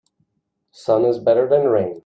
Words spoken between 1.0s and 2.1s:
is better than rain.